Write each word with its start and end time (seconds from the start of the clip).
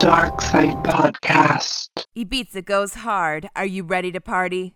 Dark 0.00 0.40
Side 0.40 0.82
Podcast. 0.82 1.88
Ibiza 2.16 2.64
goes 2.64 2.94
hard. 2.94 3.50
Are 3.54 3.66
you 3.66 3.82
ready 3.82 4.10
to 4.12 4.20
party? 4.20 4.74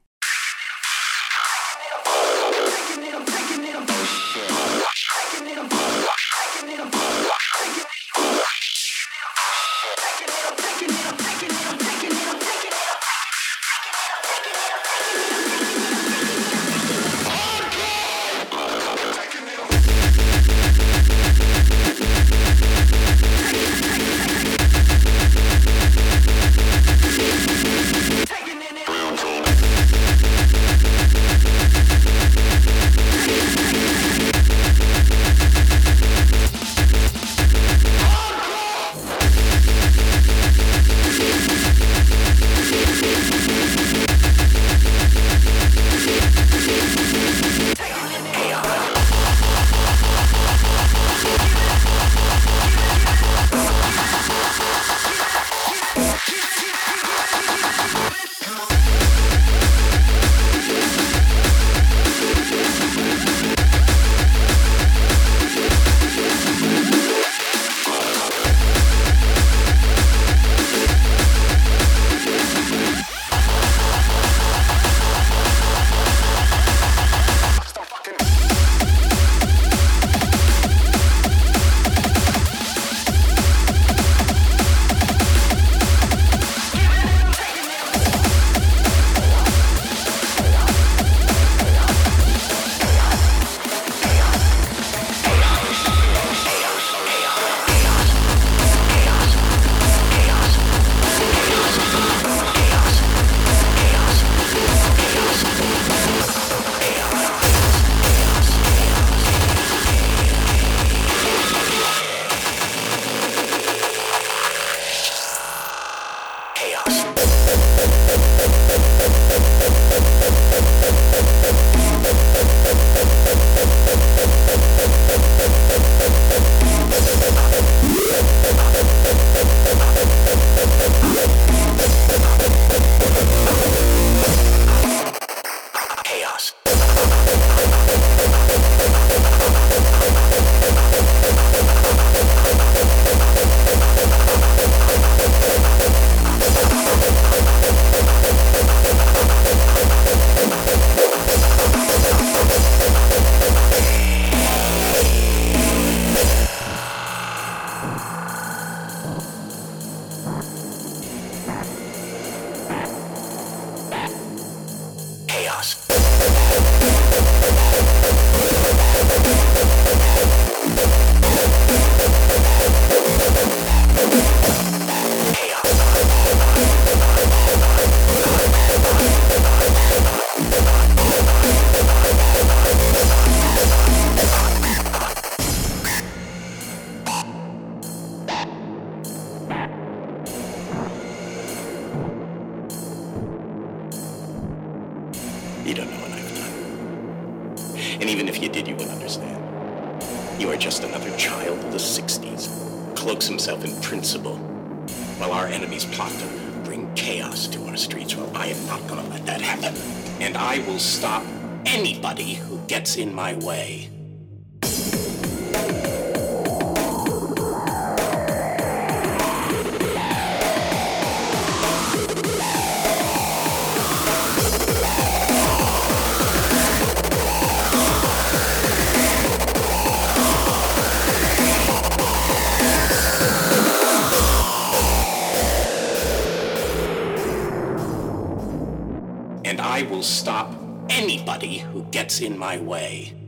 Gets 242.05 242.21
in 242.21 242.37
my 242.37 242.59
way. 242.59 243.24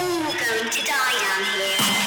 All 0.00 0.32
going 0.32 0.70
to 0.70 0.82
die 0.82 1.18
down 1.20 1.44
here. 1.60 1.99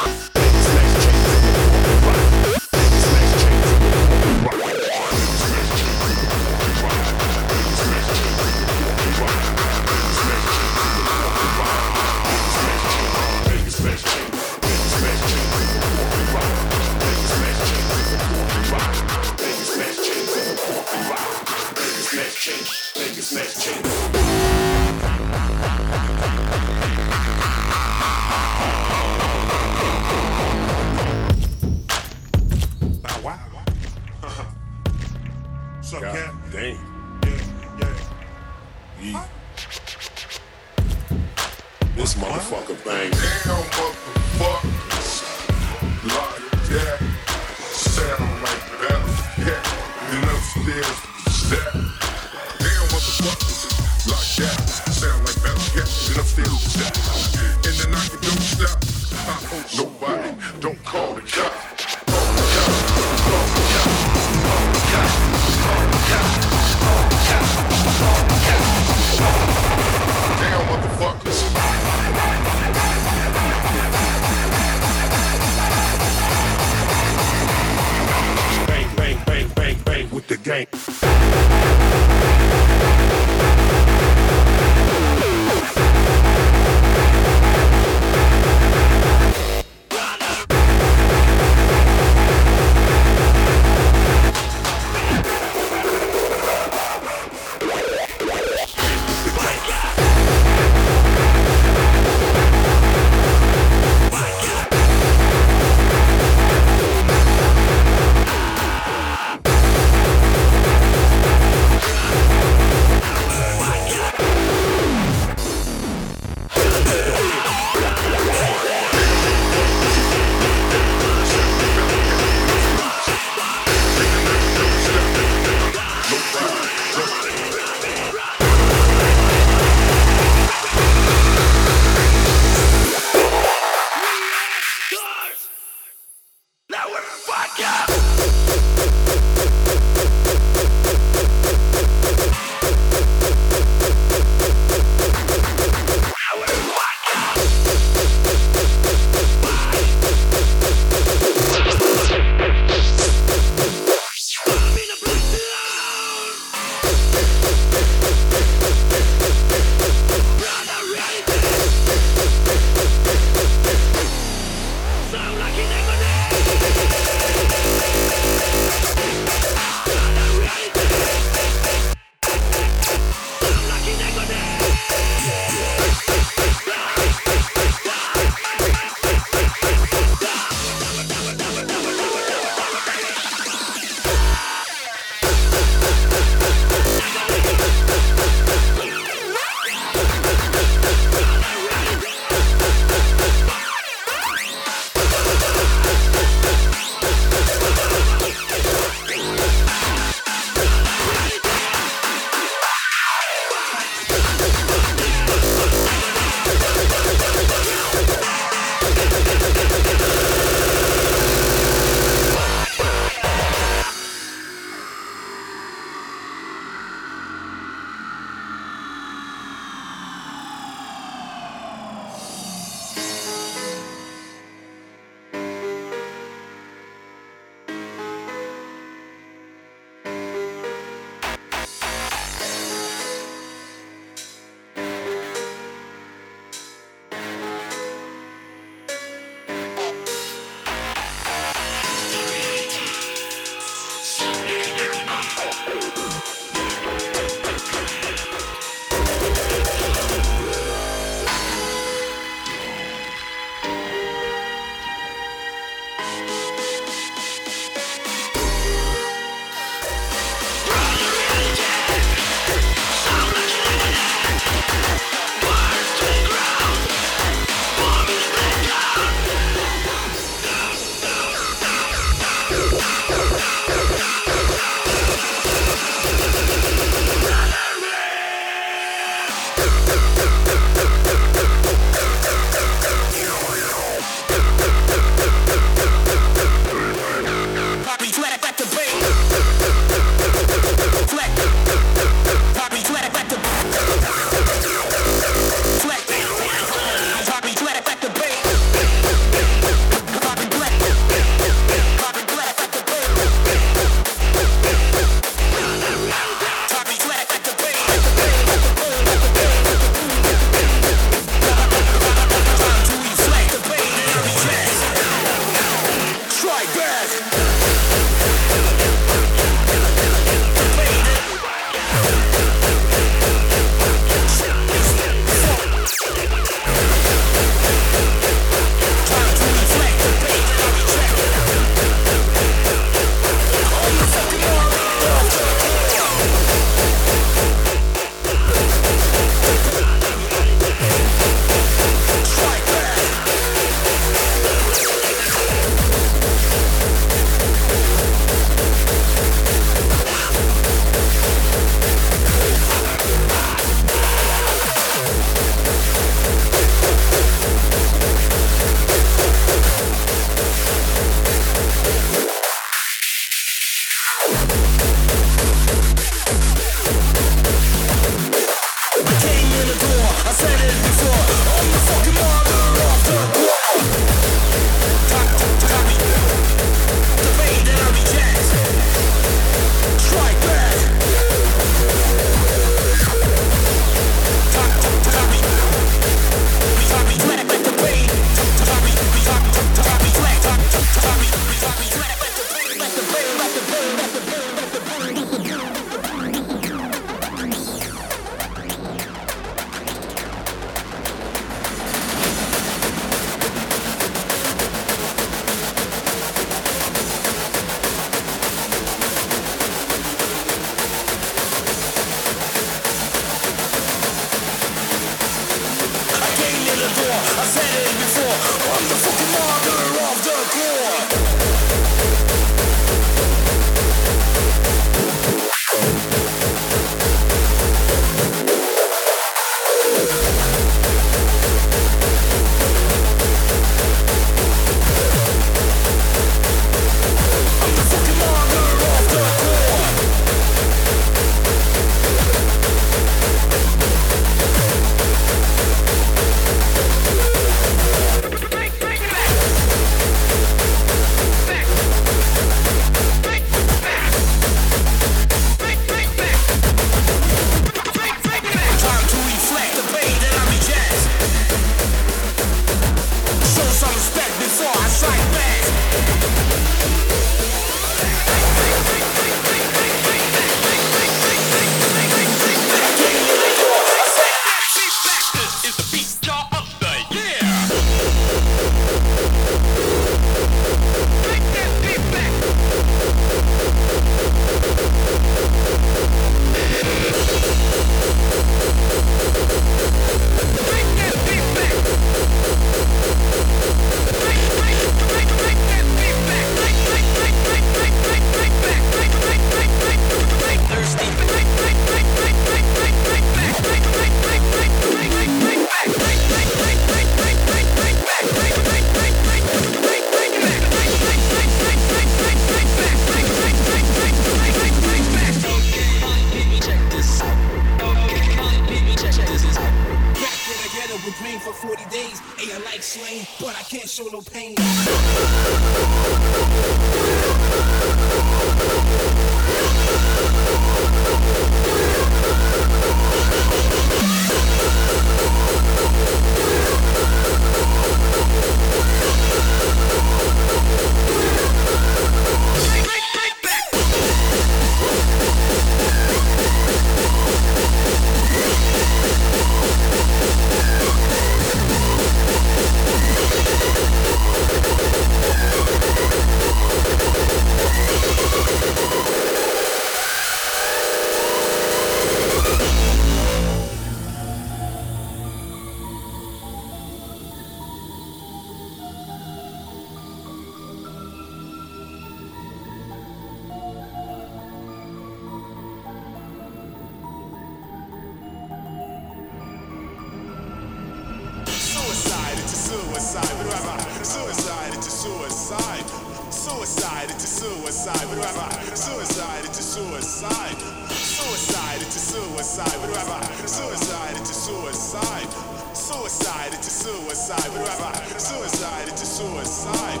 Suicide. 583.00 583.46
What 583.46 584.06
Suicide, 584.06 584.74
it's 584.74 584.86
a 584.86 584.90
suicide. 584.90 585.84
Suicide, 586.32 587.10
it's 587.10 587.24
a 587.24 587.26
suicide. 587.26 588.06
What 588.08 588.76
Suicide, 588.76 589.44
it's 589.44 589.58
a 589.58 589.62
suicide. 589.62 590.56
Suicide, 590.90 591.82
it's 591.82 591.96
a 591.96 591.98
suicide. 591.98 592.78
What 592.80 593.48
Suicide, 593.48 594.16
it's 594.16 594.30
a 594.30 594.34
suicide. 594.34 595.28
Suicide, 595.74 596.54
it's 596.54 596.72
suicide. 596.72 597.50
What 597.52 598.20
Suicide, 598.20 598.88
it's 598.88 599.02
a 599.02 599.06
suicide. 599.06 600.00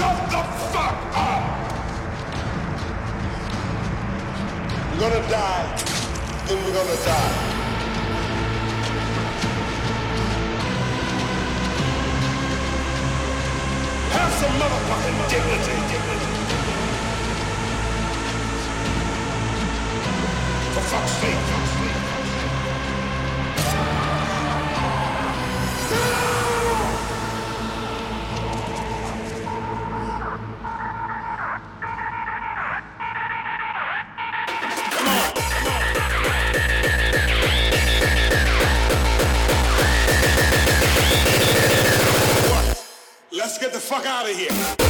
Shut 0.00 0.16
the 0.30 0.42
fuck 0.72 0.96
up! 1.14 1.44
We're 4.92 5.00
gonna 5.00 5.22
die, 5.28 5.66
then 6.46 6.56
we're 6.64 6.72
gonna 6.72 6.98
die. 7.04 7.32
Have 14.16 14.32
some 14.40 14.54
motherfucking 14.60 15.18
dignity, 15.28 15.76
dignity. 15.92 16.32
For 20.72 20.80
fuck's 20.80 21.12
sake, 21.20 21.42
fuck's 21.50 21.72
sake. 21.76 22.10
Fuck 44.00 44.06
out 44.06 44.30
of 44.30 44.36
here. 44.36 44.80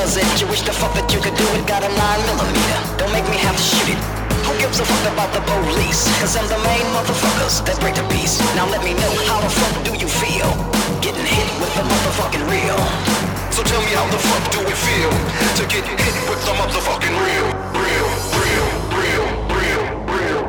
Does 0.00 0.16
it? 0.16 0.24
You 0.40 0.48
wish 0.48 0.62
the 0.64 0.72
fuck 0.72 0.96
that 0.96 1.12
you 1.12 1.20
could 1.20 1.36
do 1.36 1.44
it, 1.60 1.68
got 1.68 1.84
a 1.84 1.90
9 1.92 1.92
millimeter. 2.24 2.80
Don't 2.96 3.12
make 3.12 3.28
me 3.28 3.36
have 3.44 3.52
to 3.52 3.60
shoot 3.60 3.92
it. 3.92 4.00
Who 4.48 4.56
gives 4.56 4.80
a 4.80 4.86
fuck 4.88 5.04
about 5.12 5.28
the 5.36 5.44
police? 5.44 6.08
Cause 6.24 6.40
I'm 6.40 6.48
the 6.48 6.56
main 6.64 6.86
motherfuckers 6.96 7.60
that 7.68 7.76
break 7.84 8.00
the 8.00 8.06
peace. 8.08 8.40
Now 8.56 8.64
let 8.72 8.80
me 8.80 8.96
know 8.96 9.12
how 9.28 9.44
the 9.44 9.52
fuck 9.52 9.76
do 9.84 9.92
you 9.92 10.08
feel? 10.08 10.48
Getting 11.04 11.28
hit 11.28 11.48
with 11.60 11.68
the 11.76 11.84
motherfucking 11.84 12.44
real. 12.48 12.80
So 13.52 13.60
tell 13.60 13.82
me 13.84 13.92
how 13.92 14.08
the 14.08 14.20
fuck 14.24 14.44
do 14.56 14.64
it 14.64 14.80
feel 14.88 15.12
to 15.60 15.68
get 15.68 15.84
hit 15.84 16.16
with 16.32 16.40
the 16.48 16.54
motherfucking 16.56 17.16
real, 17.20 17.48
real, 17.76 18.08
real, 18.40 18.66
real, 18.96 19.26
real, 19.52 19.84
real. 20.16 20.40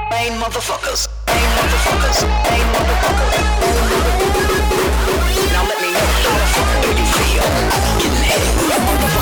Motherfuckers. 0.00 0.08
Main 0.16 0.32
motherfuckers. 0.40 1.09
Now 5.52 5.64
let 5.64 5.80
me 5.80 5.88
know 5.90 6.06
how 6.20 6.36
the 6.36 6.46
fuck 6.52 6.70
do 6.82 6.88
you 6.90 7.06
feel? 7.06 7.46
Getting 8.00 8.24
hit 8.28 9.19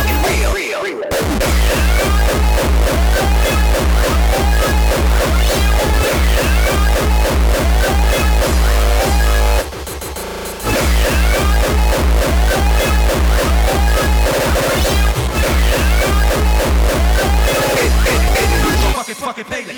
Fucking 19.29 19.45
fucking 19.45 19.67
Pele. 19.67 19.75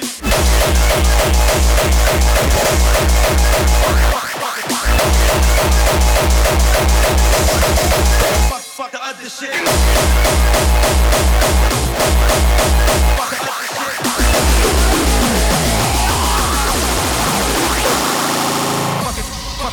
Fuck, 8.51 8.63
fuck 8.71 8.95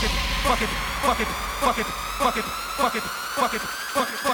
it, 0.02 0.18
fuck 0.48 0.60
it, 0.60 0.68
fuck 1.02 1.18
it, 1.20 1.28
fuck 1.62 1.78
it, 1.78 1.86
fuck 2.18 2.38
it, 2.38 2.44
fuck 2.78 2.96
it, 2.96 3.02
fuck 3.38 3.54
it, 3.54 3.62
fuck 3.94 4.10
it, 4.10 4.27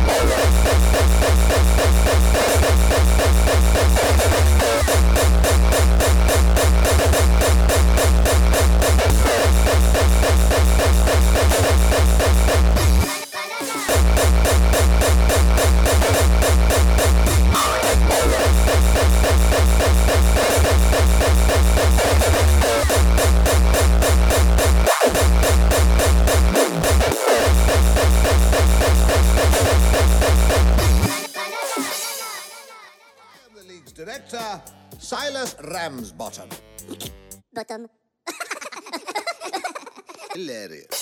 Thank 0.00 0.22
you. 2.22 2.27
Ramsbottom. 35.64 36.48
Bottom. 37.52 37.88
Hilarious. 40.34 40.97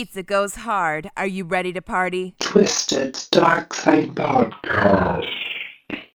Ibiza 0.00 0.24
goes 0.24 0.54
hard. 0.54 1.10
Are 1.16 1.26
you 1.26 1.44
ready 1.44 1.74
to 1.74 1.82
party? 1.82 2.34
Twisted 2.40 3.18
Dark 3.30 3.74
Side 3.74 4.14
Podcast. 4.14 5.09